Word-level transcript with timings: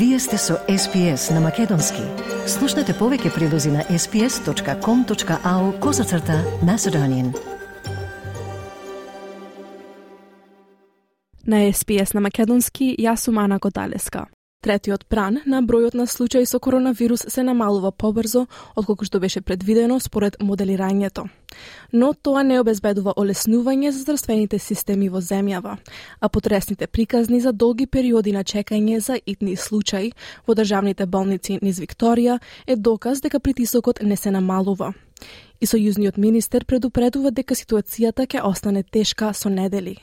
Вие 0.00 0.18
сте 0.18 0.38
со 0.38 0.54
SPS 0.68 1.34
на 1.34 1.40
Македонски. 1.40 2.00
Слушнете 2.48 2.94
повеќе 2.96 3.34
прилози 3.34 3.68
на 3.68 3.82
sps.com.au 3.84 5.80
козацрта 5.80 6.38
на 6.64 6.78
Седонин. 6.78 7.34
На 11.44 11.68
SPS 11.68 12.14
на 12.14 12.24
Македонски, 12.24 12.94
јас 12.96 13.28
сум 13.28 13.44
Ана 13.44 13.60
Коталеска. 13.60 14.24
Третиот 14.60 15.06
пран 15.08 15.38
на 15.48 15.62
бројот 15.64 15.94
на 15.96 16.04
случаи 16.06 16.44
со 16.44 16.58
коронавирус 16.60 17.22
се 17.32 17.42
намалува 17.42 17.90
побрзо 17.96 18.42
отколку 18.76 19.06
што 19.08 19.16
беше 19.20 19.40
предвидено 19.40 19.96
според 20.00 20.36
моделирањето. 20.36 21.24
Но 21.92 22.10
тоа 22.12 22.42
не 22.44 22.58
обезбедува 22.60 23.14
олеснување 23.16 23.88
за 23.88 24.02
здравствените 24.02 24.58
системи 24.58 25.08
во 25.08 25.22
земјава, 25.24 25.78
а 26.20 26.28
потресните 26.28 26.86
приказни 26.86 27.40
за 27.40 27.52
долги 27.52 27.86
периоди 27.86 28.36
на 28.36 28.44
чекање 28.44 29.00
за 29.00 29.16
итни 29.24 29.56
случаи 29.56 30.12
во 30.46 30.54
државните 30.54 31.06
болници 31.06 31.58
низ 31.62 31.80
Викторија 31.80 32.38
е 32.66 32.76
доказ 32.76 33.24
дека 33.24 33.40
притисокот 33.40 34.02
не 34.02 34.16
се 34.16 34.30
намалува. 34.30 34.92
И 35.60 35.66
сојузниот 35.66 36.18
министер 36.18 36.64
предупредува 36.64 37.30
дека 37.30 37.54
ситуацијата 37.56 38.28
ќе 38.28 38.44
остане 38.44 38.82
тешка 38.82 39.32
со 39.32 39.48
недели. 39.48 39.96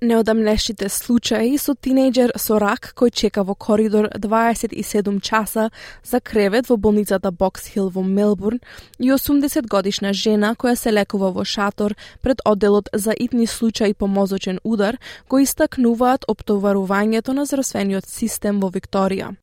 Неодамнешите 0.00 0.86
случаи 0.88 1.58
со 1.60 1.74
тинејџер 1.76 2.30
со 2.40 2.56
рак 2.56 2.86
кој 2.96 3.10
чека 3.20 3.42
во 3.44 3.52
коридор 3.52 4.06
27 4.16 5.18
часа 5.20 5.66
за 6.02 6.20
кревет 6.20 6.70
во 6.70 6.78
болницата 6.80 7.30
Бокс 7.30 7.66
Хил 7.68 7.90
во 7.90 8.00
Мелбурн 8.00 8.62
и 8.98 9.10
80 9.12 9.68
годишна 9.68 10.14
жена 10.14 10.54
која 10.56 10.80
се 10.80 10.94
лекува 10.96 11.30
во 11.36 11.44
шатор 11.44 11.96
пред 12.22 12.40
одделот 12.46 12.88
за 12.94 13.12
итни 13.12 13.46
случаи 13.46 13.92
по 13.92 14.06
мозочен 14.06 14.58
удар 14.64 14.96
го 15.28 15.38
истакнуваат 15.44 16.24
оптоварувањето 16.24 17.36
на 17.36 17.44
здравствениот 17.44 18.08
систем 18.08 18.64
во 18.64 18.72
Викторија. 18.72 19.36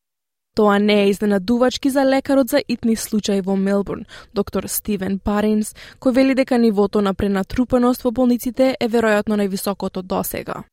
Тоа 0.58 0.80
не 0.80 1.04
е 1.04 1.10
изненадувачки 1.10 1.90
за 1.90 2.06
лекарот 2.06 2.50
за 2.50 2.62
итни 2.68 2.96
случаи 2.96 3.42
во 3.42 3.56
Мелбурн, 3.56 4.06
доктор 4.34 4.66
Стивен 4.66 5.20
Паринс, 5.20 5.76
кој 6.02 6.12
вели 6.18 6.34
дека 6.34 6.58
нивото 6.58 7.02
на 7.02 7.14
пренатрупаност 7.14 8.02
во 8.02 8.10
болниците 8.12 8.74
е 8.80 8.88
веројатно 8.90 9.38
највисокото 9.38 10.02
досега. 10.02 10.64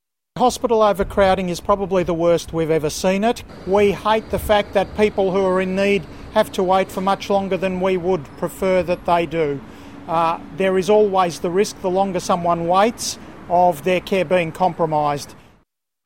Hospital 0.40 0.80
overcrowding 0.80 1.50
is 1.50 1.60
probably 1.60 2.02
the 2.02 2.16
worst 2.16 2.55
we've 2.55 2.72
ever 2.72 2.88
seen 2.88 3.24
it. 3.24 3.44
We 3.66 3.92
hate 3.92 4.30
the 4.30 4.40
fact 4.40 4.72
that 4.72 4.96
people 4.96 5.30
who 5.32 5.44
are 5.44 5.60
in 5.60 5.77
need 5.77 6.02
have 6.32 6.50
to 6.52 6.62
wait 6.62 6.88
for 6.88 7.02
much 7.02 7.28
longer 7.28 7.58
than 7.58 7.82
we 7.82 7.98
would 7.98 8.24
prefer 8.40 8.82
that 8.82 9.05
they 9.05 9.27
do. 9.27 9.60
Uh, 10.08 10.38
there 10.56 10.78
is 10.78 10.88
always 10.88 11.40
the 11.40 11.50
risk, 11.50 11.77
the 11.82 11.96
longer 12.00 12.20
someone 12.20 12.68
waits, 12.68 13.18
of 13.50 13.84
their 13.84 14.00
care 14.00 14.24
being 14.24 14.50
compromised. 14.50 15.36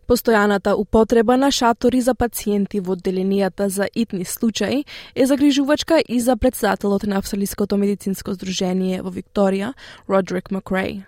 Постојаната 0.09 0.73
употреба 0.73 1.37
на 1.37 1.51
шатори 1.51 1.98
за 2.01 2.14
пациенти 2.14 2.78
во 2.81 2.95
одделенијата 2.97 3.67
за 3.69 3.89
итни 3.95 4.25
случаи 4.25 4.84
е 5.15 5.27
загрижувачка 5.27 6.00
и 6.09 6.20
за 6.20 6.37
председателот 6.37 7.03
на 7.03 7.19
Австралиското 7.19 7.77
медицинско 7.77 8.33
здружение 8.33 9.03
во 9.03 9.12
Викторија, 9.12 9.75
Родрик 10.09 10.50
Макрей. 10.50 11.05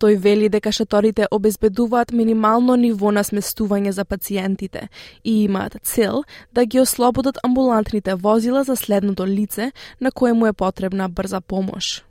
Тој 0.00 0.16
вели 0.16 0.48
дека 0.48 0.72
шаторите 0.72 1.28
обезбедуваат 1.30 2.12
минимално 2.12 2.76
ниво 2.76 3.12
на 3.12 3.20
сместување 3.24 3.90
за 3.90 4.04
пациентите 4.04 4.88
и 5.24 5.44
имаат 5.44 5.76
цел 5.82 6.24
да 6.52 6.64
ги 6.64 6.80
ослободат 6.80 7.38
амбулантните 7.44 8.14
возила 8.14 8.64
за 8.64 8.76
следното 8.76 9.26
лице 9.26 9.72
на 10.00 10.12
кое 10.12 10.32
му 10.32 10.46
е 10.46 10.52
потребна 10.52 11.08
брза 11.08 11.40
помош 11.40 12.04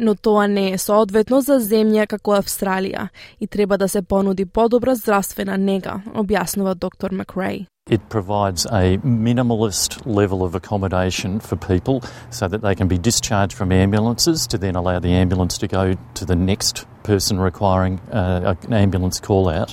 но 0.00 0.14
тоа 0.14 0.46
не 0.46 0.72
е 0.72 0.78
соодветно 0.78 1.40
за 1.40 1.56
земја 1.60 2.06
како 2.06 2.36
Австралија 2.36 3.08
и 3.40 3.46
треба 3.46 3.78
да 3.78 3.88
се 3.88 4.02
понуди 4.02 4.44
подобра 4.44 4.94
здравствена 4.94 5.56
нега, 5.58 6.02
објаснува 6.14 6.74
доктор 6.74 7.10
Макрей. 7.10 7.66
It 7.88 8.08
provides 8.08 8.66
a 8.66 8.98
minimalist 9.04 10.04
level 10.04 10.42
of 10.42 10.56
accommodation 10.56 11.38
for 11.38 11.56
people 11.56 12.02
so 12.30 12.48
that 12.48 12.60
they 12.60 12.74
can 12.74 12.88
be 12.88 12.98
discharged 12.98 13.52
from 13.52 13.70
ambulances 13.70 14.46
to 14.48 14.58
then 14.58 14.74
allow 14.74 14.98
the 14.98 15.14
ambulance 15.14 15.56
to 15.58 15.68
go 15.68 15.94
to 16.14 16.24
the 16.24 16.34
next 16.34 16.84
person 17.04 17.38
requiring 17.38 18.00
uh, 18.10 18.54
an 18.64 18.72
ambulance 18.72 19.20
call 19.20 19.48
out. 19.48 19.72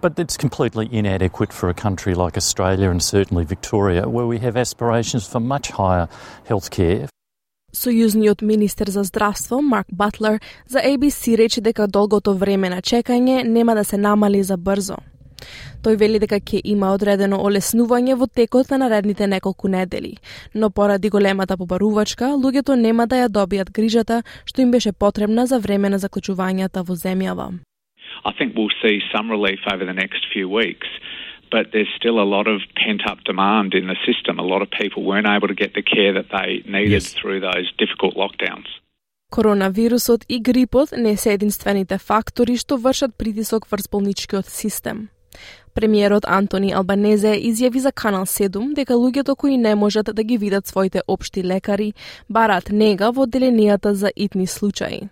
But 0.00 0.18
it's 0.18 0.36
completely 0.36 0.88
inadequate 0.92 1.52
for 1.52 1.68
a 1.68 1.74
country 1.74 2.14
like 2.14 2.36
Australia 2.36 2.88
and 2.88 3.02
certainly 3.02 3.44
Victoria, 3.44 4.08
where 4.08 4.26
we 4.26 4.38
have 4.38 4.56
aspirations 4.56 5.26
for 5.26 5.40
much 5.40 5.70
higher 5.70 6.08
healthcare 6.48 7.08
Сојузниот 7.75 8.41
министер 8.41 8.87
за 8.89 9.03
здравство 9.03 9.61
Марк 9.61 9.87
Батлер 9.91 10.39
за 10.67 10.79
ABC 10.79 11.35
рече 11.37 11.61
дека 11.61 11.87
долгото 11.87 12.33
време 12.33 12.69
на 12.69 12.79
чекање 12.81 13.43
нема 13.43 13.75
да 13.75 13.83
се 13.83 13.97
намали 13.97 14.43
за 14.43 14.57
брзо. 14.57 14.95
Тој 15.83 15.97
вели 15.99 16.19
дека 16.23 16.39
ќе 16.39 16.61
има 16.63 16.93
одредено 16.95 17.41
олеснување 17.43 18.15
во 18.15 18.27
текот 18.27 18.71
на 18.71 18.79
наредните 18.85 19.27
неколку 19.27 19.67
недели, 19.67 20.15
но 20.55 20.69
поради 20.69 21.09
големата 21.09 21.57
побарувачка, 21.57 22.31
луѓето 22.39 22.79
нема 22.79 23.07
да 23.07 23.25
ја 23.25 23.27
добијат 23.29 23.73
грижата 23.75 24.23
што 24.45 24.61
им 24.61 24.71
беше 24.71 24.93
потребна 24.93 25.45
за 25.45 25.59
време 25.59 25.89
на 25.89 25.99
заклучувањата 25.99 26.87
во 26.87 26.95
земјава. 26.95 27.51
I 28.23 28.31
think 28.31 28.55
we'll 28.55 28.73
see 28.81 29.01
some 29.11 29.29
relief 29.29 29.59
over 29.73 29.85
the 29.85 29.93
next 29.93 30.25
few 30.33 30.47
weeks 30.47 30.87
but 31.55 31.65
there's 31.73 31.93
still 31.99 32.17
a 32.25 32.29
lot 32.35 32.47
of 32.53 32.57
pent 32.81 33.01
up 33.11 33.19
demand 33.31 33.69
in 33.79 33.85
the 33.91 33.99
system. 34.07 34.33
A 34.45 34.47
lot 34.53 34.61
of 34.65 34.69
people 34.81 35.01
weren't 35.09 35.31
able 35.35 35.49
to 35.53 35.57
get 35.63 35.71
the 35.77 35.85
care 35.95 36.13
that 36.17 36.29
they 36.35 36.49
needed 36.77 37.03
yes. 37.03 37.13
through 37.19 37.39
those 37.49 37.67
difficult 37.83 38.13
lockdowns. 38.23 38.69
Коронавирусот 39.31 40.25
и 40.29 40.39
грипот 40.39 40.89
не 40.97 41.17
се 41.17 41.33
единствените 41.33 41.97
фактори 41.97 42.57
што 42.57 42.77
вршат 42.77 43.15
притисок 43.17 43.67
врз 43.71 43.87
болничкиот 43.91 44.45
систем. 44.45 45.09
Премиерот 45.73 46.25
Антони 46.25 46.71
Албанезе 46.71 47.33
изјави 47.49 47.77
за 47.77 47.91
Канал 47.91 48.25
7 48.25 48.73
дека 48.75 48.93
луѓето 48.93 49.35
кои 49.35 49.57
не 49.57 49.75
можат 49.75 50.15
да 50.15 50.23
ги 50.23 50.37
видат 50.37 50.67
своите 50.67 51.01
општи 51.07 51.43
лекари 51.43 51.93
барат 52.29 52.69
нега 52.71 53.11
во 53.11 53.25
одделенијата 53.25 53.91
за 53.91 54.11
итни 54.15 54.47
случаи. 54.47 55.09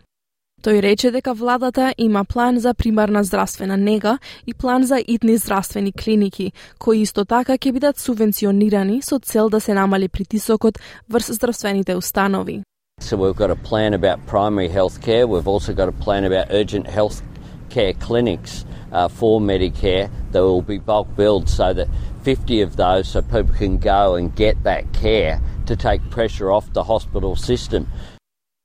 Тој 0.64 0.80
рече 0.80 1.10
дека 1.12 1.34
владата 1.36 1.94
има 1.98 2.24
план 2.24 2.60
за 2.60 2.74
примарна 2.74 3.24
здравствена 3.24 3.78
нега 3.78 4.18
и 4.48 4.54
план 4.54 4.84
за 4.84 5.04
итни 5.08 5.38
здравствени 5.38 5.92
клиники, 5.92 6.52
кои 6.80 7.02
исто 7.02 7.26
така 7.26 7.58
ќе 7.58 7.72
бидат 7.76 8.00
субвенционирани 8.00 9.02
со 9.02 9.20
цел 9.20 9.50
да 9.50 9.60
се 9.60 9.74
намали 9.74 10.08
притисокот 10.08 10.80
врз 11.10 11.36
здравствените 11.36 11.96
установи. 11.96 12.64
So 13.02 13.18
we've 13.18 13.36
got 13.36 13.52
a 13.52 13.60
plan 13.70 13.94
about 13.94 14.26
primary 14.26 14.70
health 14.70 15.02
care. 15.02 15.28
We've 15.28 15.52
also 15.56 15.74
got 15.74 15.90
a 15.90 15.98
plan 16.06 16.24
about 16.24 16.48
urgent 16.50 16.88
health 16.88 17.22
care 17.70 17.94
clinics 17.94 18.64
uh, 18.94 19.10
for 19.10 19.42
Medicare 19.42 20.08
that 20.32 20.44
will 20.44 20.62
be 20.62 20.78
bulk 20.80 21.08
billed 21.18 21.50
so 21.50 21.74
that 21.74 21.88
50 22.24 22.62
of 22.62 22.78
those 22.78 23.10
so 23.10 23.22
people 23.22 23.54
can 23.54 23.78
go 23.80 24.16
and 24.16 24.34
get 24.34 24.56
that 24.64 24.84
care 24.94 25.42
to 25.66 25.76
take 25.76 26.02
pressure 26.10 26.50
off 26.56 26.72
the 26.72 26.84
hospital 26.84 27.36
system. 27.36 27.88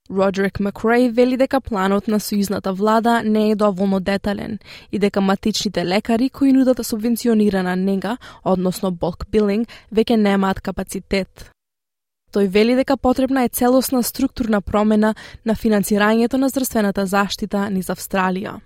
Родрик 0.09 0.59
Макрей 0.59 1.09
вели 1.09 1.37
дека 1.37 1.61
планот 1.61 2.07
на 2.07 2.17
сојузната 2.19 2.71
влада 2.73 3.21
не 3.23 3.51
е 3.51 3.55
доволно 3.55 3.99
детален 3.99 4.59
и 4.91 4.99
дека 4.99 5.21
матичните 5.21 5.85
лекари 5.85 6.29
кои 6.29 6.53
нудат 6.53 6.85
субвенционирана 6.85 7.75
нега, 7.75 8.17
односно 8.43 8.91
bulk 8.91 9.29
billing, 9.31 9.67
веќе 9.93 10.15
немаат 10.15 10.61
капацитет. 10.61 11.51
Тој 12.33 12.47
вели 12.47 12.75
дека 12.75 12.97
потребна 12.97 13.43
е 13.43 13.49
целосна 13.49 14.03
структурна 14.03 14.61
промена 14.61 15.15
на 15.45 15.55
финансирањето 15.55 16.37
на 16.37 16.49
здравствената 16.49 17.05
заштита 17.05 17.69
низ 17.69 17.89
Австралија. 17.89 18.59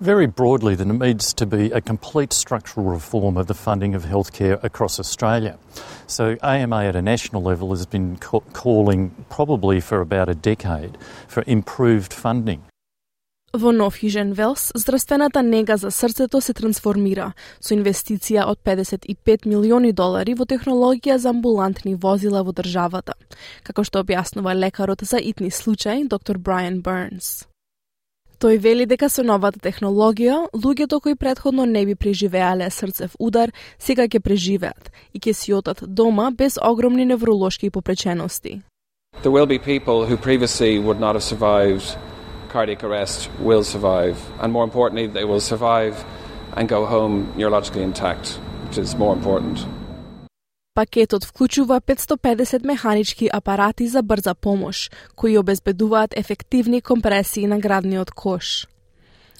Very 0.00 0.26
broadly, 0.26 0.74
there 0.74 0.86
needs 0.86 1.32
to 1.34 1.46
be 1.46 1.70
a 1.70 1.80
complete 1.80 2.32
structural 2.32 2.86
reform 2.86 3.36
of 3.36 3.46
the 3.46 3.54
funding 3.54 3.94
of 3.94 4.04
healthcare 4.04 4.62
across 4.64 4.98
Australia. 4.98 5.56
So, 6.06 6.36
AMA 6.42 6.84
at 6.84 6.96
a 6.96 7.02
national 7.02 7.42
level 7.42 7.70
has 7.70 7.86
been 7.86 8.16
calling 8.18 9.14
probably 9.30 9.80
for 9.80 10.00
about 10.00 10.28
a 10.28 10.34
decade 10.34 10.98
for 11.28 11.44
improved 11.46 12.12
funding. 12.12 12.62
Во 13.56 13.72
Нов 13.72 14.02
Южен 14.02 14.32
Велс, 14.32 14.72
здравствената 14.74 15.42
нега 15.42 15.76
за 15.76 15.90
срцето 15.90 16.40
се 16.40 16.52
трансформира 16.52 17.28
со 17.60 17.76
инвестиција 17.76 18.48
од 18.50 18.58
55 18.66 19.46
милиони 19.46 19.92
долари 19.94 20.34
во 20.34 20.42
технологија 20.42 21.22
за 21.22 21.30
амбулантни 21.30 21.94
возила 21.94 22.42
во 22.42 22.50
државата, 22.50 23.14
како 23.62 23.86
што 23.86 24.02
објаснува 24.02 24.58
лекарот 24.58 25.06
за 25.06 25.22
итни 25.22 25.54
случаи, 25.54 26.02
доктор 26.02 26.38
Брайан 26.38 26.82
Бернс. 26.82 27.46
Тој 28.44 28.58
вели 28.60 28.84
дека 28.84 29.08
со 29.08 29.22
новата 29.24 29.56
технологија, 29.56 30.50
луѓето 30.52 30.98
кои 31.00 31.14
предходно 31.16 31.64
не 31.64 31.86
би 31.88 31.94
преживеале 31.96 32.66
срцев 32.68 33.14
удар, 33.18 33.48
сега 33.80 34.04
ќе 34.04 34.20
преживеат 34.20 34.90
и 35.14 35.18
ќе 35.18 35.32
си 35.32 35.54
отат 35.56 35.80
дома 35.80 36.26
без 36.30 36.58
огромни 36.60 37.06
невролошки 37.08 37.70
попречености. 37.70 38.60
There 39.22 39.32
will 39.32 39.46
be 39.46 39.58
people 39.58 40.04
who 40.04 40.18
previously 40.18 40.78
would 40.78 41.00
not 41.00 41.16
have 41.16 41.24
survived 41.24 41.96
cardiac 42.52 42.84
arrest 42.84 43.30
will 43.40 43.64
survive, 43.64 44.16
and 44.42 44.52
more 44.52 44.64
importantly, 44.64 45.06
they 45.06 45.24
will 45.24 45.40
survive 45.40 46.04
and 46.54 46.68
go 46.68 46.84
home 46.84 47.32
neurologically 47.38 47.82
intact, 47.82 48.38
which 48.66 48.76
is 48.76 48.94
more 48.98 49.14
important. 49.14 49.64
Пакетот 50.74 51.24
вклучува 51.24 51.80
550 51.80 52.64
механички 52.64 53.30
апарати 53.32 53.86
за 53.88 54.02
брза 54.02 54.34
помош, 54.34 54.90
кои 55.16 55.38
обезбедуваат 55.38 56.18
ефективни 56.18 56.80
компресии 56.80 57.46
на 57.46 57.58
градниот 57.58 58.10
кош. 58.10 58.66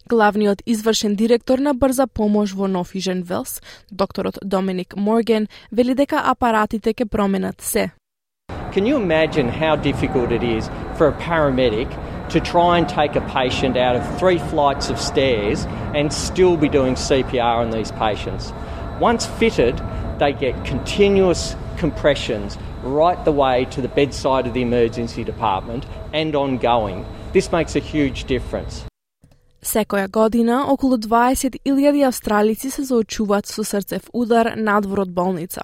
Главниот 0.08 0.62
извршен 0.66 1.16
директор 1.16 1.58
на 1.58 1.74
брза 1.74 2.06
помош 2.06 2.52
во 2.54 2.68
Нофижен 2.68 3.22
Велс, 3.22 3.62
докторот 3.90 4.38
Доминик 4.44 4.94
Морген, 4.96 5.48
вели 5.72 5.94
дека 5.94 6.22
апаратите 6.24 6.94
ќе 6.94 7.04
променат 7.04 7.60
се. 7.60 7.90
Can 8.72 8.86
you 8.86 8.96
imagine 8.96 9.48
how 9.48 9.74
difficult 9.74 10.30
it 10.30 10.44
is 10.44 10.70
for 10.96 11.08
a 11.08 11.18
paramedic 11.28 11.90
to 12.28 12.38
try 12.52 12.78
and 12.78 12.88
take 12.88 13.16
a 13.16 13.26
patient 13.40 13.76
out 13.76 13.96
of 13.96 14.02
three 14.20 14.38
flights 14.38 14.86
of 14.88 15.00
stairs 15.00 15.66
and 15.96 16.12
still 16.12 16.56
be 16.56 16.68
doing 16.68 16.94
CPR 16.94 17.56
on 17.64 17.70
these 17.70 17.90
patients? 18.06 18.52
Once 19.00 19.26
fitted, 19.40 19.82
they 20.18 20.32
get 20.32 20.54
continuous 20.64 21.56
compressions 21.76 22.58
right 22.82 23.24
the 23.24 23.32
way 23.32 23.64
to 23.66 23.80
the 23.80 23.88
bedside 23.88 24.46
of 24.46 24.54
the 24.54 24.62
emergency 24.62 25.24
department 25.24 25.86
and 26.12 26.34
ongoing. 26.34 27.04
This 27.32 27.50
makes 27.52 27.76
a 27.76 27.80
huge 27.80 28.24
difference. 28.24 28.84
Секоја 29.62 30.08
година, 30.08 30.64
околу 30.68 30.96
20.000 30.96 32.06
австралици 32.08 32.70
се 32.70 32.82
заочуваат 32.82 33.46
со 33.46 33.64
срцев 33.64 34.10
удар 34.12 34.54
надвор 34.56 34.98
од 34.98 35.14
болница. 35.14 35.62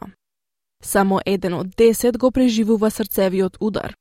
Само 0.83 1.21
еден 1.27 1.55
од 1.55 1.67
10 1.77 2.19
го 2.19 2.31
преживува 2.31 2.91
срцевиот 2.91 3.57
удар. 3.61 3.95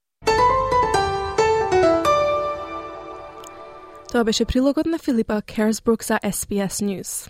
Тоа 4.12 4.24
беше 4.24 4.46
прилогот 4.46 4.86
на 4.86 4.98
Филипа 4.98 5.42
Керсбрук 5.42 6.04
за 6.04 6.20
SBS 6.24 6.82
News. 6.82 7.30